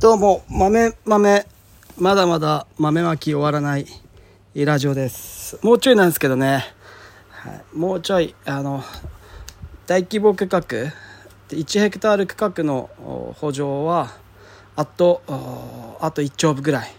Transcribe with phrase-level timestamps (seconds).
[0.00, 1.46] どうも、豆、豆、
[1.98, 3.84] まだまだ豆まき終わらない
[4.54, 5.58] ラジオです。
[5.60, 6.64] もうちょいなんですけどね、
[7.28, 8.82] はい、もうちょい、あの、
[9.86, 10.62] 大規模区画、
[11.50, 12.88] 1ヘクタール区画の
[13.38, 14.10] 補助は、
[14.74, 15.20] あと、
[16.00, 16.90] あと1丁分ぐらい。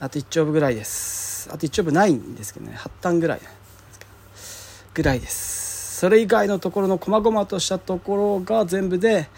[0.00, 1.50] あと1丁分ぐらいです。
[1.52, 3.40] あと1丁分ないんですけどね、8単ぐらい。
[4.94, 5.98] ぐらいです。
[5.98, 9.28] それ以外のところの細々としたところが全部で、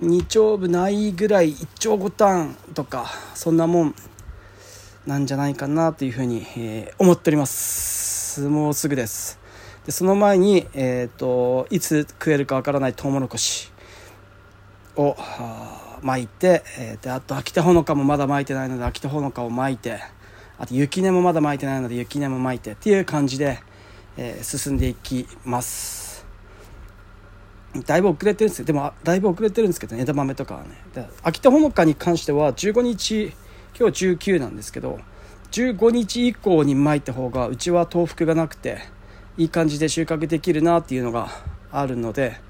[0.00, 3.94] 2丁部ないぐらい1丁5単とかそんなもん
[5.06, 8.40] なんじゃないかなというふうに、えー思っております。
[8.42, 9.38] もうすぐです。
[9.84, 13.72] でその前に、えー、といつ食えるかわからないトウモロコシ
[14.94, 15.16] を
[16.02, 19.98] 巻いて、えーであと秋田ほのかもまだ巻いてないので秋田ほのかを巻いて
[20.58, 23.58] あと雪根もまだ巻いてないので雪根も巻いてっていう感じで、
[24.16, 26.01] えー進んでいきます。
[27.86, 31.08] だいぶ遅れてるんですでもだいぶ遅れてるんですけど、ね、枝豆とかはね。
[31.22, 33.32] 秋田ほのかに関しては15日
[33.78, 35.00] 今日19なんですけど
[35.52, 38.78] 15日以降に巻いた方がうちは豆腐がなくて
[39.38, 41.30] いい感じで収穫できるなっていうのが
[41.70, 42.40] あるので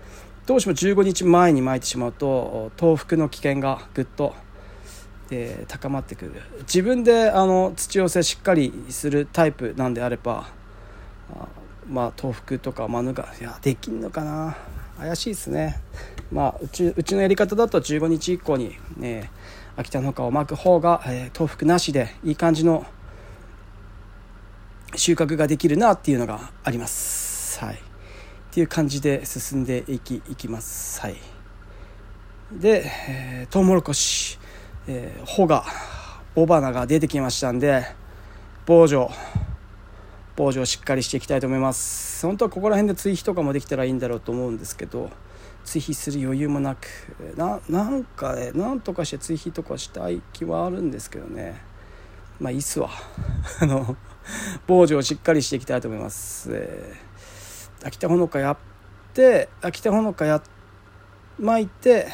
[0.47, 4.35] どうしても15日前に巻いてしまうと豆腐の危険がぐっと、
[5.31, 6.33] え高まってくる。
[6.63, 10.49] 自分であの土寄せしっかりするタイプなんであれば
[11.33, 11.47] あ
[11.89, 14.57] まあ豆腐とか免れいやできんのかな。
[15.03, 15.81] 怪しいですね。
[16.31, 19.33] まあうちうちのやり方だと15日以降に、ね、
[19.77, 22.87] 秋田の花を巻く方が、えー豆腐なしでいい感じの
[24.95, 27.59] 収穫ができるなっていうのがあります。
[27.65, 27.75] はい。
[27.75, 27.79] っ
[28.53, 31.01] ていう感じで進んでいきいきます。
[31.01, 31.17] はい。
[32.53, 34.39] で、えー、トウモロコシ、
[34.87, 35.65] えー穂が
[36.37, 37.85] 雄花が出てきましたんで
[38.67, 39.11] 防除
[40.37, 42.27] 防除をしっかりしていきたいと思います。
[42.27, 45.11] 本当はここら辺で追肥とかもできたらいいんだろうと思うんですけど
[45.65, 46.87] 追肥する余裕もなく
[47.37, 51.61] ななんかねなんとかして追肥とかしたい気はあるんですけどね。
[52.41, 52.91] まあいいっすわ。
[53.61, 53.97] あの
[54.67, 57.13] 防除をしっかりしていきたいと思います、えー
[57.85, 58.57] 秋田ほのかやっ
[59.13, 60.41] て秋田ほのかや
[61.39, 62.07] 巻いて、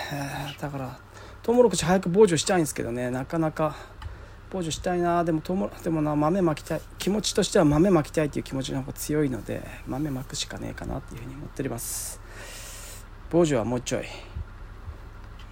[0.59, 0.99] だから
[1.43, 3.11] トウモロコシ早く防除したいんですけどね。
[3.11, 3.77] なかなか
[4.51, 5.25] 防除したいな。
[5.25, 6.81] でもトウモでもな豆まきたい。
[6.99, 12.21] 気持ちとしては豆まきたいっていう気持ちの方が強いので豆まくしかねえかなっていうふうに思っております
[13.31, 14.05] 防除はもうちょい。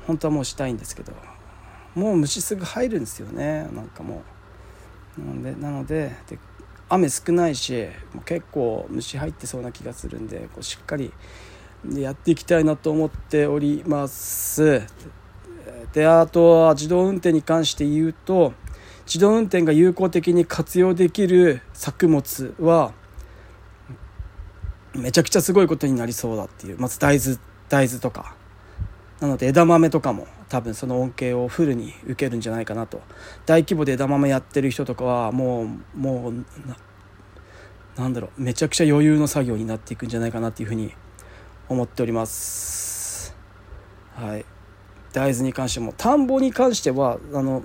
[0.06, 1.12] 本当はもうしたいんですけど。
[1.95, 3.69] もう虫すぐ入るんですよね。
[3.73, 4.23] なんかも
[5.19, 5.21] う。
[5.21, 6.39] なのでなのでで
[6.89, 11.12] 雨少ないしもう結構虫入ってそうな気がするんでこうしっかり
[11.95, 14.83] やっていきたいなと思っております。
[15.93, 18.53] であとは自動運転に関して言うと
[19.06, 22.93] 自動運転が有効的に活用できる作物は
[24.94, 28.34] めちゃくちゃすごいことになりそうだっていうまず大豆大豆とか。
[29.21, 33.00] なので枝豆とかも多分その恩恵をフルに受けるんじゃないかなと。
[33.47, 36.44] 大規模で枝豆やってる人とかはもうもう
[37.99, 40.93] なんだろうめちゃくちゃ余裕の作業になっていくんじゃないかなっていうふうに
[41.69, 43.34] 思っております。
[44.15, 44.44] はい。
[45.12, 47.65] 大豆に関しても田んぼに関してはあの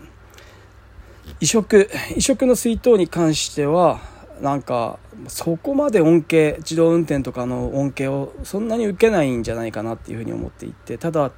[1.41, 3.99] 移植移植の水筒に関しては
[4.41, 11.31] なんかそこまで恩恵自動運転とかの恩恵をそんなに受けないんじゃないかなっていうふうに思っていてただ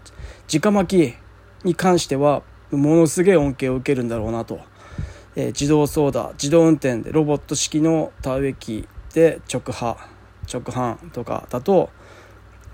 [0.53, 1.13] 直巻
[1.63, 4.59] きに関してはものすげえ恩恵を受けるんだろうなと、
[5.35, 9.97] えー自動操舵自動運転でロボット式の田植え機で直波
[10.51, 11.89] 直販とかだと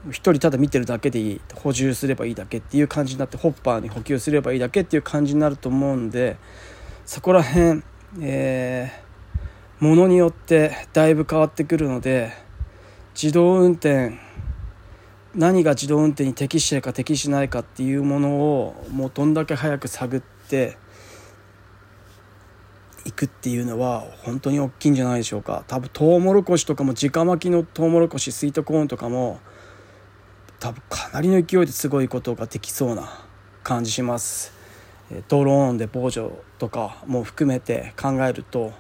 [0.08, 6.38] 一人ただ見てるだけでいい補充すればいいだけっていう感じになってホッパーに補給すればいいだけっていう感じになると思うんで
[7.10, 7.82] そこら辺
[8.22, 12.34] えーものによってだいぶ変わってくるので
[13.20, 14.20] 自動運転
[15.34, 20.78] 何が自動運転に適してるか適しないかっていうものをもうどんだけ早く探って
[23.06, 25.64] いくっていうのは本当に大きいんじゃないでしょうか。
[25.68, 29.40] 多分トウモロコシとかも直巻きのトウモロコシスイートコーンとかも
[30.60, 33.26] 多分かなりの勢いですごいことができそうな
[33.64, 34.59] 感じします。
[35.12, 38.74] えードローンで防除とかも含めて考えると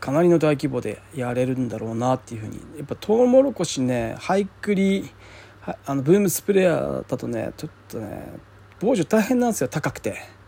[0.00, 2.60] かなりの大規模でやれるんだろうなっていうふうに。
[2.76, 5.10] やっぱトウモロコシねハイクリ
[5.84, 8.32] あのブームスプレーヤーだとねちょっとね
[8.80, 10.38] 防除大変なんですよ高くて。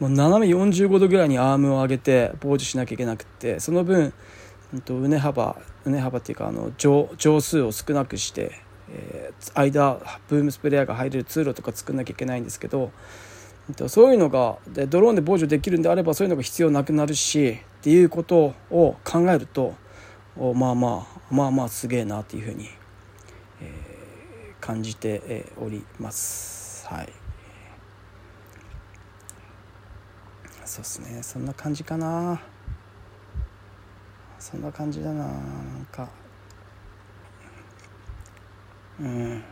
[0.00, 4.12] もう斜め45度ぐらいにアームを上げて防除しなきゃいけなくてその分
[4.72, 8.52] うね幅うね幅っていうかあの乗乗数を少なくして、
[8.90, 12.90] えー間ブームスプレーヤーが入れる通路とか作んなきゃいけないんですけど
[13.86, 19.74] そういうのがでドローンで防除できるんであればそういうのが必要なくなるしっていうことを考えると
[20.54, 22.68] まあまあまあまあすげえなっていうふうに、
[23.60, 23.98] えー
[24.60, 26.86] 感じております。
[26.88, 27.08] はい。
[30.64, 31.22] そうっすね。
[31.22, 32.40] そんな感じかな。
[34.38, 35.24] そんな感じだな。
[35.24, 36.08] なんか。
[39.00, 39.44] うん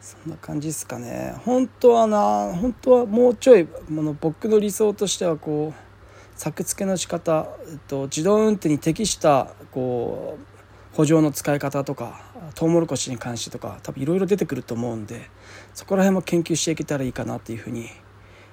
[0.00, 5.86] そんな感じですかね本当はな本当はもうちょいもの僕の理想としてはこう
[6.38, 10.38] 作付けの仕方、えっと、自動運転に適したこ
[10.92, 12.20] う補助の使い方とか
[12.54, 15.28] トウモロコシに関してとか多分いろいろ出てくると思うんで
[15.74, 17.88] そこら辺も研究していけたらいいかなっていうふうに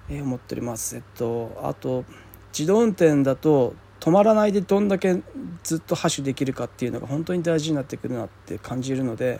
[0.10, 0.96] 思っております。
[0.98, 2.04] えっと、あと
[2.52, 5.22] 自動運転だと止まらないでどんだけ
[5.64, 9.40] ずっとハッシュできるかっていうのが本当に大事になってくるなって感じるので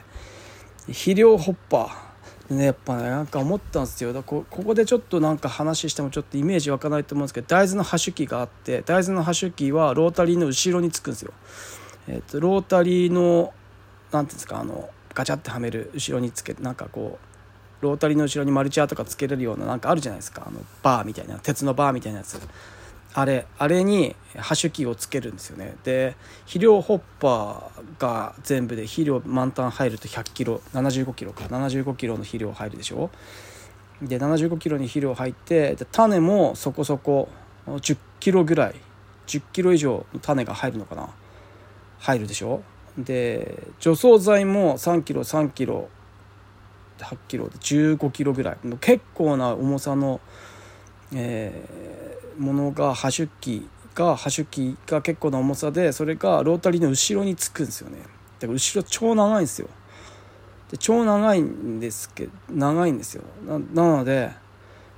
[0.88, 2.56] 肥料ホッパー。
[2.56, 4.14] ねやっぱねなんか思ったんですよ。
[4.14, 11.34] だこここでちょっとなんか話してもちょっとイメージ湧かないと思うんですけど大豆のハッシュ機があって大豆のハッシュ機はロータリーの後ろにつくんですよ。
[12.08, 13.54] えーと、ロータリーの
[14.14, 17.20] 何ていうんですかあのガチャってはめる後ろにつけなんかこ
[17.82, 20.46] うロータリーの後ろにマルチアとかつけれるようななんかあるじゃないですか。
[20.48, 22.40] あのバーみたいな鉄のバーみたいなやつ。
[23.16, 25.76] あれあれにハッシュキーをつけるんですよね。
[25.84, 33.12] で肥料ホッパーが全部で肥料満タン入ると100キロ75キロか75キロの肥料入るでしょ。
[34.02, 37.30] で75キロに肥料入ってで種もそこそこ
[37.68, 38.76] 10キロぐらい
[39.28, 41.10] 10キロ以上の種が入るのかな。
[42.00, 42.64] 入るでしょ。
[42.98, 45.88] で除草剤も3キロ3キロ
[46.98, 48.58] 8キロで15キロぐらい。
[48.82, 50.20] 結構な重さの、
[51.14, 52.03] えー
[52.38, 57.98] ものがハシュ機がハシュ機が結構な重さでそれがロータリーの後ろにつくんですよね。
[58.40, 59.70] だから後ろ超長いんですよ。
[60.72, 63.24] で超長いんですけど長いんですよ。
[63.46, 64.32] なので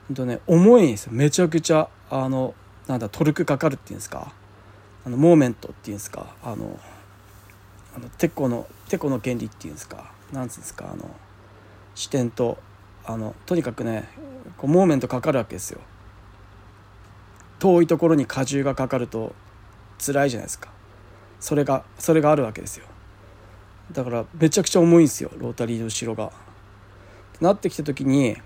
[0.07, 1.11] ほんとね重いんですよ。
[1.13, 2.53] めちゃくちゃあの
[2.87, 4.31] なんだトルクかかるっていうんですか？
[5.05, 6.27] あのモーメントっていうんですか？
[6.43, 6.79] あの
[7.95, 10.11] あのテコのテコの原理っていうんですか？
[10.31, 10.89] なんつうんですか？
[10.91, 11.09] あの
[11.95, 12.57] 視点と
[13.05, 14.07] あのとにかくね
[14.57, 15.81] こうモーメントかかるわけですよ。
[17.65, 19.33] 遠いところに荷重がかかると
[19.97, 20.69] 辛いじゃないですか。
[21.39, 22.85] それがそれがあるわけですよ。
[23.91, 25.31] だからめちゃくちゃ重いんですよ。
[25.37, 26.31] ロータリーの後ろが。
[27.41, 28.37] なってきた時に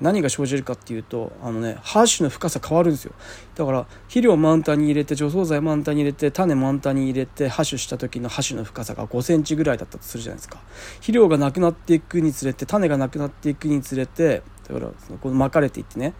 [0.00, 3.12] 何が生じるかっていうとあのねハッシュの深さ変わるんですよ。
[3.56, 10.60] だから肥料満タンに入れて除草剤満タンに入れて種満タンに入れてハッシュした時のハッシュの深さが5センチぐらいだったとするじゃないですか。
[10.94, 16.14] 肥料がなくなっていくにつれて種がなくなっていくにつれてだからそのこの巻かれていってね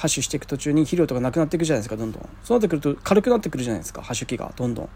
[0.00, 2.28] ハッシュしていく途中に肥料とかなくなっていくじゃないですかどんどん。
[2.42, 4.88] そうなってくると軽くなってくるじゃないですかハッシュ機がどんどん。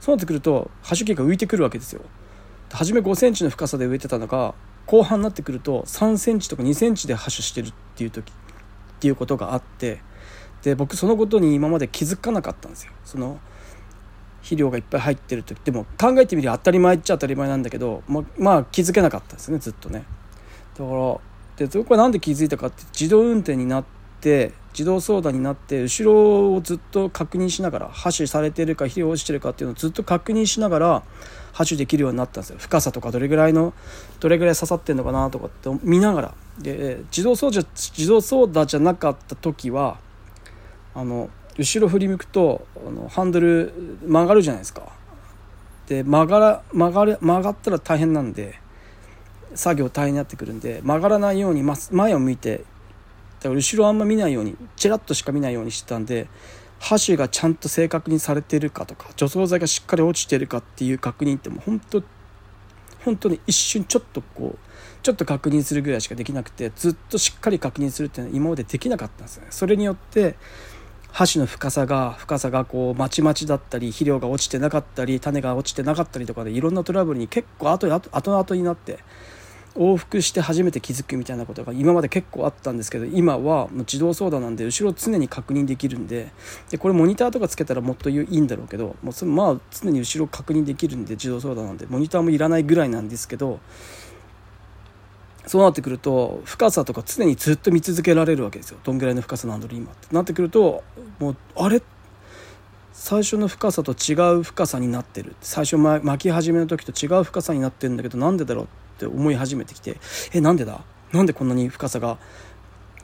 [0.00, 2.02] そうなってくるとハッシュ機が浮いてくるわけですよ。
[2.70, 4.54] 初め5センチの深さで植えてたのが
[4.84, 8.34] 後半になってくると3センチとか2センチでハッシュしてるっていう時っ
[9.00, 10.02] ていうことがあって
[10.60, 12.92] で僕そのことに今まで気づかなかったんですよ。
[13.06, 13.40] その
[14.42, 20.04] 肥料がいっぱい入ってる時でも考えてみりゃ当たり前っちゃ当たり前なんだけどままあ気づけなかったですねずっとね。
[20.76, 21.18] だから
[21.56, 31.02] でそこは何で気づいたかって自動運転になってって自動操舵になって後ろをずっと確認しながらハッシュされてるか肥料落ちてるかっていうのをずっと確認しながら
[31.52, 32.58] ハッシュできるようになったんですよ。
[32.58, 33.72] 深さとかどれぐらいの
[34.20, 36.34] どれぐらい刺さってんのかなとかって見ながら。
[36.58, 39.98] で自動操縦自動操舵じゃなかった時は
[40.94, 43.72] あの後ろ振り向くとあのハンドル
[44.06, 44.92] 曲がるじゃないですか。
[45.88, 48.60] で曲がら曲がる曲がったら大変なんで
[49.54, 52.64] 作業大変になってくるんで曲がらないように前を向いて
[53.40, 56.28] だから後ろあんま見ないようにちらっとしか見ないようにしてたんで
[56.78, 62.02] 箸がちゃんと正確にされてるかとか除草剤がしっかり落ちてるかっていう確認ってもう本当
[63.04, 64.58] 本当に一瞬ちょっとこう
[65.02, 69.48] ちょっと確認するぐらいしかできなくてずっとしっかり確認するっていうのは今までできなかったんですよね。
[69.50, 70.36] それによって
[71.12, 78.98] 箸の深さが深さがこうまちまちだったり肥料が落ちてなかったり種が落ちてなかったりとかでいろんなトラブルに結構後後々になって
[79.76, 86.32] 往復して初めて気づくみたいなことが今まで結構あったんですけど今はもう自動操舵なんで後ろ常に確認できるんで
[86.70, 93.60] でこれモニターとかつけたらもっといいんだろうけどもうそれまあ常に後ろ確認できるんで自動操舵なんでモニターもいらないぐらいなんですけど
[95.46, 98.78] そうなってくると深さとか常にずっと見続けられるわけですよ。
[98.84, 100.14] どんぐらいの深さなんだろう今って。
[100.14, 100.84] なってくると
[101.18, 101.82] もうあれ？
[102.92, 105.34] 最初の深さと違う深さになってる。
[105.40, 108.68] 最初巻き始めの時と違う深さになってるんだけどなんでだろう
[109.06, 109.96] って思い始めてきて
[110.34, 110.82] えなんでだ？
[111.12, 112.18] なんでこんなに深さが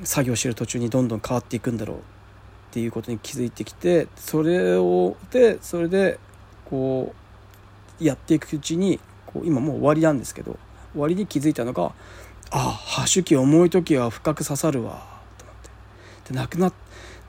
[0.04, 2.00] 作業してる途中にどんどん変わっていくんだろうっ
[2.70, 6.18] ていうことに気づいてきてそれをでそれで
[6.66, 7.14] こ
[8.00, 10.58] うやっていくうちにこう今もう終わりなんですけど
[10.92, 11.92] 終わりに気づいたのが
[12.50, 15.02] あハッシュ機重い時は深く刺さるわ
[15.38, 15.56] と思っ
[16.26, 16.32] て。
[16.32, 16.72] でなくな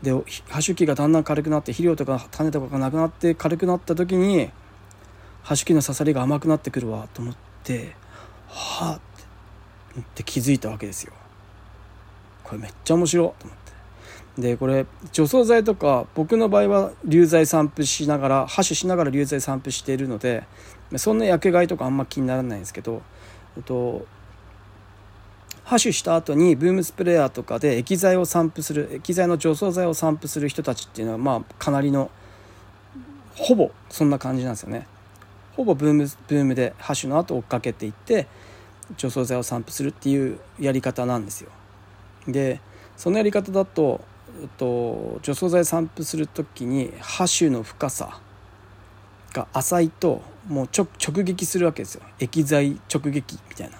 [0.03, 4.51] でハッシュ機がだんだん軽くなって肥料とか種とかがなくなって軽くなった時に
[5.41, 7.95] ハッシュ機の刺さりが甘くなってくるわと思って。
[8.47, 8.99] はあっ
[9.95, 11.13] てって気づいたわけですよ。
[12.43, 13.67] これめっちゃ面白いと思って。
[14.41, 20.43] でこれ除草剤とか僕の場合は流剤散布しながら箸しながら流剤散布しているので
[20.97, 23.01] そんな薬害とかあんま気にならないんですけど、
[23.57, 24.05] えっと、
[25.63, 32.11] ハ種した後にブームスプレーヤーとかで液剤を散布する液剤の除草剤を散布する人たちっていうのはまあかなりの
[33.35, 34.87] ほぼそんな感じなんですよね。
[35.57, 38.27] ほぼブームブームでハ種の後追っかけていって
[38.95, 41.49] 除草剤を散布するっていうやり方なんですよ。
[42.27, 42.61] で
[42.95, 44.01] そのやり方だと、
[44.57, 48.19] と、除草剤散布する時にハ種の深さ
[49.33, 50.87] が浅いともう直
[51.23, 52.03] 撃するわけですよ。
[52.19, 53.77] 液剤直撃みたいな。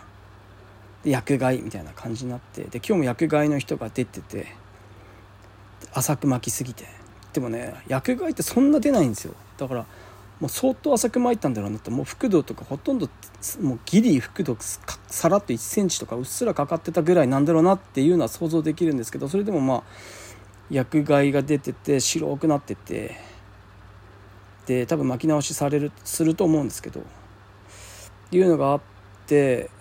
[1.03, 4.47] で薬害みたいな感じになってで今日も薬害の人が出てて
[5.93, 6.85] 浅く巻きすぎて。
[7.33, 9.35] でもね薬害ってそんな出ないんですよ。
[9.57, 9.85] だから
[10.39, 13.09] もう相当浅く巻いたんだろうなってもう覆土とかほとんど
[13.61, 14.55] もうギリ覆土
[15.07, 19.83] さらっと1センチとかうっすらかかってたぐらいなんだろうなっていうのは想像できるんですけどそれでもまあ
[20.69, 23.15] 薬害が出てて白くなってて
[24.67, 27.03] で多分巻き直しされるすると思うんですけどっ
[28.29, 28.81] ていうのがあっ
[29.25, 29.71] て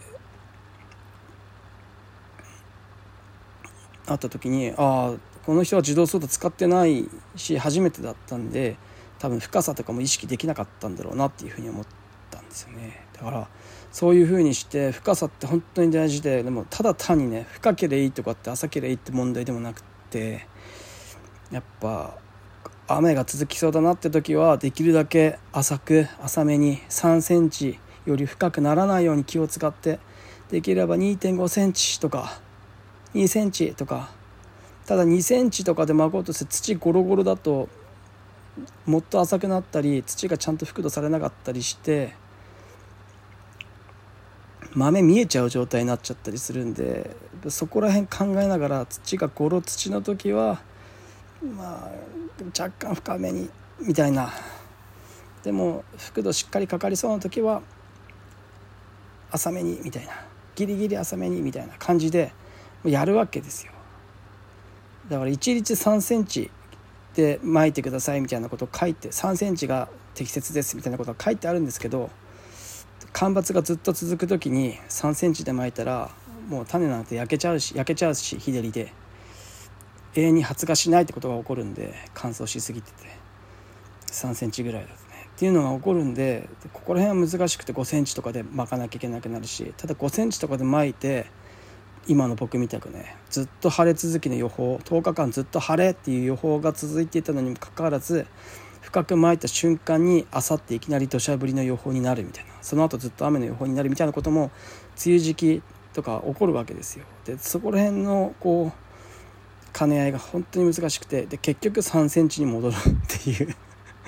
[4.07, 8.77] あった時にああこの人は自動操作使ってないし初めてだったんで
[9.19, 11.87] 多分深さとかも意識できなかったんだろうなっていうふうに思っ
[12.31, 13.07] たんですよね。
[13.15, 13.49] だから
[13.93, 20.47] そういうふうにして深さって本当に大事ででもただ単にね深ければいいとかって浅ければいいって問題でもなくって
[21.51, 22.19] やっぱ
[22.89, 29.99] 雨が続きそうだなって時はできるだけ浅く浅めに3センチより深くならないように気を使って
[30.51, 32.41] できれば2.5センチとか
[33.15, 34.11] 2センチとか
[34.87, 37.69] ただ2センチとかで巻こうとして土ゴロゴロだと
[38.87, 42.15] もっと浅くなったり土がちゃんと覆土されなかったりして
[44.75, 47.17] 豆見えちゃう状態になっちゃったりするんで
[47.49, 50.61] そこら辺考えながら土がゴロ土の時は
[51.43, 51.91] まあ
[52.59, 53.49] 若干深めに
[53.81, 54.33] みたいな。
[55.43, 57.63] でも覆土しっかりかかりそうな時は
[59.31, 60.13] 浅めにみたいな。
[60.57, 62.33] ギリギリ浅めにみたいな感じで
[62.85, 63.73] やるわけですよ。
[65.09, 66.51] だから一律3センチ
[67.17, 72.11] で巻いてくださいみたいなことを書いて3センチが適切ですみたいなことが書いてあるんですけど
[73.15, 76.11] 干ばつがずっと続く時に3センチで巻いたら
[76.49, 78.93] もう種なんて焼けちゃうし焼けちゃうし日照りで
[80.15, 83.09] 永遠に発芽しないってことが起こるんで乾燥しすぎてて
[84.13, 85.29] 3センチぐらいだとね。
[85.35, 91.27] っていうのが起こるんでここら辺は難しくて5センチとかで巻かなきゃいけなくなるしただ5センチとかで巻いて
[92.09, 98.27] 今の僕みたくねずっと晴れ続きの予報10日間ずっと晴れっていう予報が続いていたのにもかかわらず
[98.81, 104.53] 深く巻いた瞬間にあさっていきなり土砂降りの予報になるみたいなその後ずっと雨の予報になるみたいなことも
[105.05, 107.05] 梅雨時期とか起こるわけですよ。
[107.25, 113.55] でそこら辺のこう兼ね合いが本当に難しくてで結局3センチに戻るっていう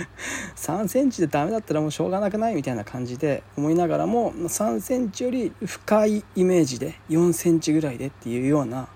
[0.57, 8.89] 3センチでダメだったらもうしょうがなくないみたいな感じで思いながらも3センチより深いイメージで4センチぐらいでっていうような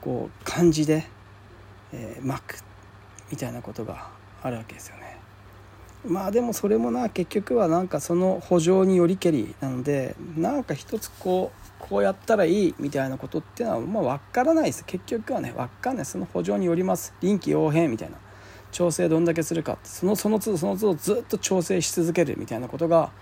[0.00, 1.06] こう感じで、
[1.92, 2.64] えー、巻く
[3.30, 4.08] みたいなことが
[4.42, 5.18] あるわけですよね。
[6.04, 14.84] まあでもそれもな結局はなんかその補助によりけりなのでなんか一つこうこうやったらいいみたいなことっていうのはまあ分からないです。
[14.84, 16.04] 結局はね分かんない。
[16.04, 17.14] その補助によります。
[17.20, 18.16] 臨機応変みたいな。
[18.72, 19.78] 調整どんだけするか。
[19.84, 23.12] そのその都度その都度ずっと調整し続けるみたいなことが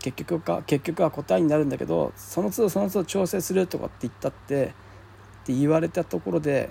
[0.00, 6.70] 結局か結局は答えになるんだけどその都度その都度調整するとかって言ったってって言われたところで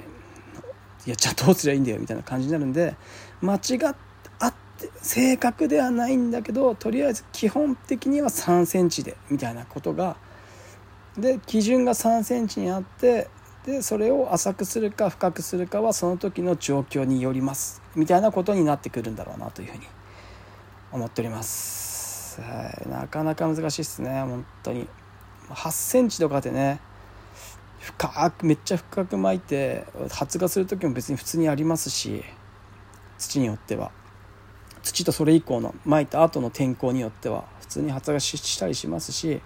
[1.06, 2.96] いやじゃあどうすりゃいいんだよみたいな感じになるんで
[3.42, 3.96] 間違っ
[4.40, 10.18] あって正確ではないんだけどとりあえず基本的には3センチでみたいなことが
[11.18, 13.30] で基準が3センチにあって
[13.68, 17.82] でそれを浅くするか深くするかはその時の状況によります。
[17.96, 19.84] みたいなことになってくるんだろうなというふうに
[20.94, 24.22] 思っております、はい、なかなか難しいですね。
[24.22, 24.88] 本当に。
[25.50, 26.80] 8センチとかでね
[27.82, 32.24] 深くめっちゃ深く巻いて発芽する時も別に普通にありますし
[33.18, 33.92] 土によっては。
[34.82, 39.42] 土とそれ以降の巻いた後の天候によっては普通に発芽したりしますし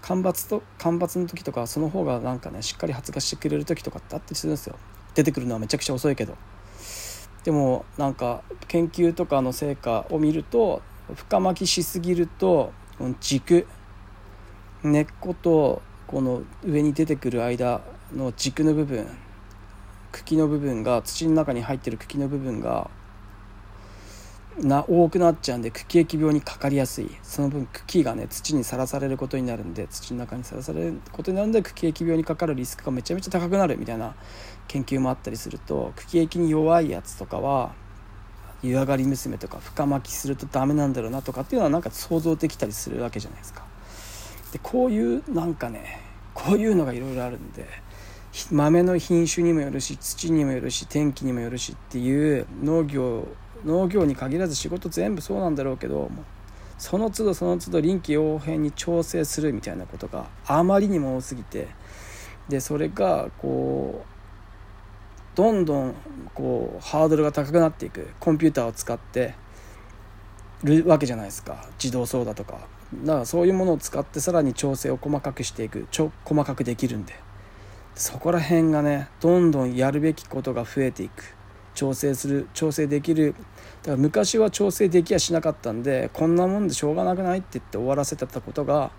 [0.00, 4.76] 干ばつと干ばつの時とかその方がなんかねしっかり発芽してくれる時とかってあったりするんですよ。
[5.14, 6.36] 出てくるのはめちゃくちゃ遅いけど。
[7.44, 10.82] でもなんか研究とかの成果を見ると
[11.14, 12.72] 深巻きしすぎると
[13.20, 13.68] 軸
[14.82, 19.06] 根っことこの上に出てくる間の軸の部分
[20.12, 22.90] 茎の部分が土の中に入ってる茎の部分が
[24.60, 34.14] な多くなっちゃうんで茎液病にかかりやすいその分茎がね土にさらされることになるんで土の中にさらされることになるんで茎液病にかかるリスクがめちゃめちゃ高くなるみたいな
[34.68, 37.74] 研究もあったりすると茎液に弱いやつとかは
[38.62, 43.64] 湯上がり娘とか深巻きするとダメなんだろうなとかっていうのはなんか想像できたりするわけじゃないですか。
[44.52, 46.00] でこういうなんかね
[46.32, 47.66] こういうのがいろいろあるんで
[48.50, 53.26] 豆の品種にもよるし土にもよるし天気にもよるしっていう農業
[53.66, 56.10] 農業に限らず仕事全部そうなんだろうけど
[56.78, 61.68] その都度その都度臨機応変に調整するみたいなことがあまりにも多すぎて
[62.48, 64.16] でそれがこう
[65.36, 65.94] どんどん
[66.34, 68.08] こうハードルが高くなっていく。
[68.18, 69.34] コンピューターを使って
[70.64, 71.66] るわけじゃないですか。
[71.78, 72.66] 自動操舵とか。
[73.04, 75.86] だからそういうものを使ってさらに調整を細かくしていく。
[75.90, 77.14] ちょ細かくできるんで。
[77.94, 81.36] そこら辺がねどんどんやるべきことが増えていく。
[81.74, 83.34] 調整する調整できる
[83.86, 88.90] から昔は調整できやしなかったんでこんなもんでしょうがなくないって言って終わらせてたことが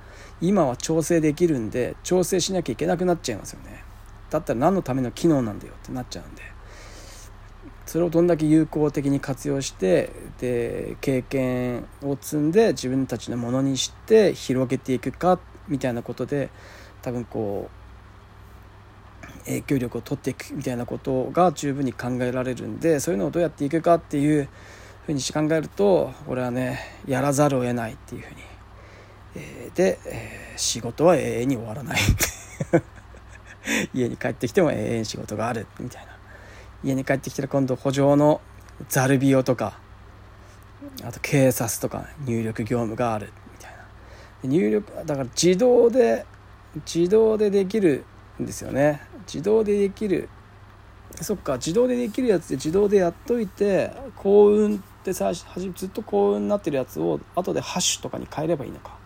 [0.41, 3.83] 今は調整できるんで調整しなきゃいけなくなっちゃいますよね。
[4.29, 6.41] だったら何のための機能なんだよってなっちゃうんで。
[7.85, 15.39] それをどんだけ有効的に活用してで経験を積んで自分たちのものにして広げていくか
[15.69, 16.49] みたいなことで
[17.01, 24.49] 多分こう影響力を取っていくみたいなことが十分に考えられるんでそういうのをどうやっていくかっていう
[25.07, 28.41] ふうにし考えると俺はねやらざるを得ないっていうふうに、
[29.35, 31.99] えー、で、えー、仕事は永遠に終わらない。
[33.93, 36.11] 家に帰ってきても永遠仕事があるみたいな。
[36.83, 38.41] 家に帰ってきたら今度補助の
[38.89, 39.79] ザルビオとか
[41.03, 43.77] あと警察とか入力業務があるみたいな。
[44.43, 46.25] 入力だから自動で
[46.85, 48.03] 自動でできる
[48.41, 49.01] んですよね。
[49.25, 50.27] 自動でできる。
[51.21, 58.97] そっか自動でできるやつで自動でやっといて幸運って最初ずっと幸運になってるやつを後でハッシュとかに変えればいいのか。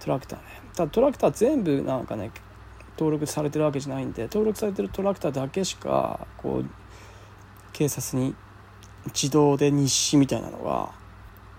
[0.00, 0.44] トラクターね。
[0.74, 2.30] ただトラクター全部なんかね
[2.98, 6.70] 登録されてるわけじゃないんで登録されてるトラクターだけしかこう
[7.72, 8.34] 警察に
[9.06, 10.92] 自動で日誌みたいなのが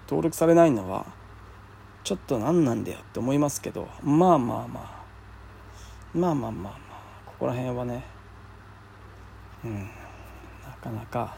[0.08, 1.06] 登録されないのは
[2.04, 5.00] ちょっと何なんだよって思いますけどまあまあまあ。
[6.13, 6.74] まあまあまあまあ。
[7.26, 8.04] ここら辺はね。
[9.63, 9.89] うん。
[10.65, 11.38] なかなか。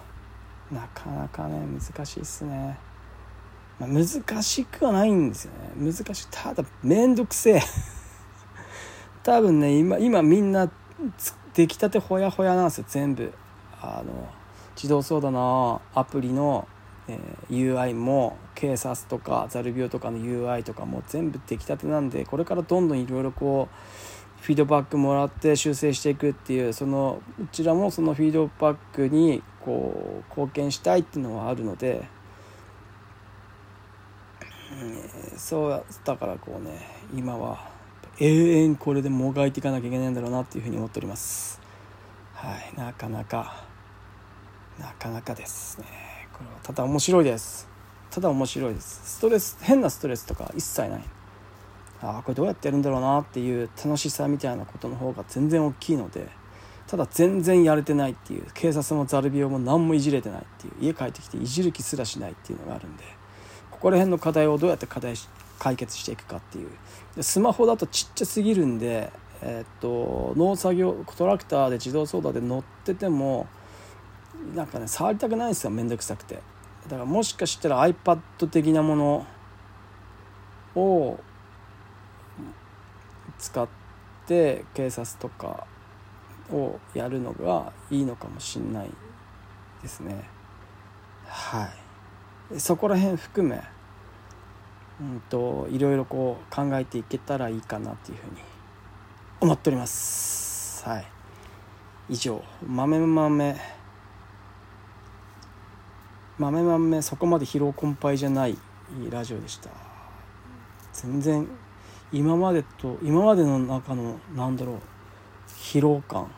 [0.72, 2.78] なかなかね難しいっすね、
[3.80, 5.92] まあ、難しくはないんですよね。
[5.92, 7.62] 難しいただ面倒くせえ。
[9.24, 10.70] 多分ね今今みんな
[11.54, 13.34] 出来たてほやほやなんですよ全部。
[13.82, 14.30] あの
[14.76, 16.68] 自動操舵のアプリの、
[17.08, 32.08] えー、UI も警察とかザルビオとかの UI とかも全部出来たてなんでこれからどんどんいろいろこうフィードバックもらって修正していくっていうそのうちらもそのフィードバックにこう貢献したいっていうのはあるので、
[35.32, 37.70] うん、そうだからこうね今は
[38.20, 41.60] 永遠これでもがいていかなきゃいけないんだろうなっていうふうに思っております。
[42.34, 43.66] はいなかなか
[44.80, 45.86] なかなかですね。
[46.34, 47.70] これはただ面白いです。
[48.10, 49.18] ただ面白いです。
[49.18, 51.04] ストレス変なストレスとか一切ない。
[52.02, 56.28] ああこれどうやってやるんだろうなっていう楽しさみたいなことの方が全然大きいので
[56.92, 63.06] ただ全然やれてないっていう警察もザルビオも何もいじれてないっていう家帰ってきていじる気すらしないっていうのがあるんで
[63.72, 65.14] ここら辺の課題をどうやって課題
[65.58, 66.70] 解決していくかっていう。
[67.16, 69.10] でスマホだとちっちゃすぎるんで、
[69.42, 73.48] えー、っと農作業トラクターで自動操舵で乗ってても
[74.54, 76.42] なんかね触りたくないんですよ面倒くさくて。
[76.84, 79.28] だからもしかしたら iPad 的なもの
[80.76, 81.20] を
[83.40, 83.66] 使っ
[84.28, 85.66] て警察とか
[86.52, 88.90] をやるのがいいのかもしんない
[89.82, 90.30] ですね。
[91.26, 91.70] は
[92.54, 92.60] い。
[92.60, 93.62] そこら辺含め
[95.00, 98.42] うんといろいろこう考えていけたらいいかなっていうふうに
[99.40, 100.88] 思っております。
[100.88, 101.06] はい。
[102.10, 102.44] 以上。
[102.68, 103.56] 豆豆
[106.38, 108.58] 豆豆そこまで疲労困憊じゃない
[109.10, 109.70] ラジオでした。
[110.94, 111.48] 全然
[112.12, 114.80] 今までと今までの中のなんだろう
[115.48, 116.30] 疲労感。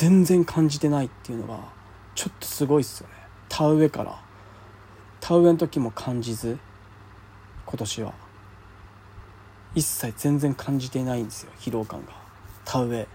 [0.00, 1.60] 全然感じてないっていうのが
[2.14, 3.14] ちょっとすごいっすよね。
[3.50, 4.18] 田植えから。
[5.20, 6.58] 田植えの時も感じず
[7.66, 8.14] 今年は。
[9.74, 12.12] 一切全然感じていないんですよ疲労感が。
[12.64, 13.08] 田植え。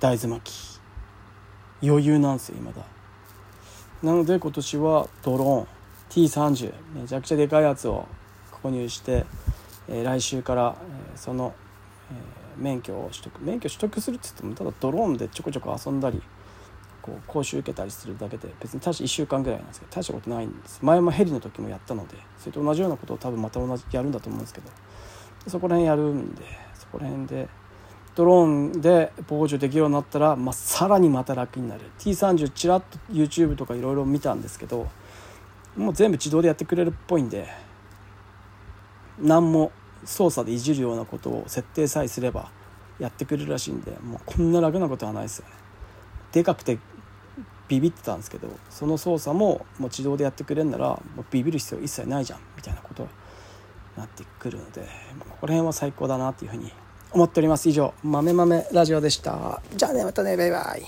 [0.00, 0.80] 大豆巻き。
[1.86, 2.82] 余裕なんですよ今だ。
[4.02, 5.66] なので今年はドローン。
[6.26, 8.08] T30 めちゃくちゃでかいやつを
[8.64, 9.24] 購入して
[9.88, 11.54] え来週から、えその、
[12.10, 16.22] え免許を取得免許取得するって言ってもただドローンでちょこちょこ遊んだり
[17.02, 20.80] こう講習受けたりするだけで別に大した1週間ぐらいなんですけど大したことないんです。
[20.82, 24.70] 前もヘリの時もやったのでそれと同じようなことを多分また同じやるんだと思うんですけど
[25.46, 26.42] そこら辺やるんで
[26.74, 27.48] そこら辺で
[28.14, 31.82] ドローンで傍受できるようになったら、まあ、さらにまた楽になる。
[31.98, 34.88] T30 ちらっと YouTube とかいろいろ見たんですけど
[35.76, 37.48] もう全部自動でやってくれるっぽいんで
[39.18, 39.70] 何も
[40.04, 42.50] 操作でいじるようなことを設定さえすれば
[42.98, 45.52] やってくれるらしいんでもうこんな楽なことはないですよね。
[46.32, 46.78] でかくて
[47.68, 53.08] ビビってたんですけどその操作ももう自動でやってくれるならもうビビる必要一切ないじゃんみたいなことに
[53.96, 54.82] なってくるので
[55.20, 56.72] ここら辺は最高だなっていうふうに
[57.12, 57.68] 思っております。
[57.68, 59.62] 以上豆豆ラジオでした。
[59.74, 60.82] じゃあねまたねバイバイ。